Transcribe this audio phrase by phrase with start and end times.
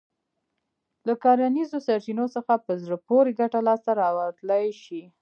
[1.07, 5.01] له کرنیزو سرچينو څخه په زړه پورې ګټه لاسته راتلای شي.